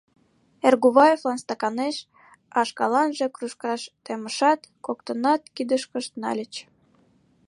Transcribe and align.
Эргуваевлан 0.67 1.37
стаканеш, 1.43 1.97
а 2.57 2.59
шкаланже 2.69 3.25
кружкаш 3.35 3.81
темышат, 4.05 4.59
коктынат 4.85 5.41
кидышкышт 5.55 6.11
нальыч. 6.21 6.53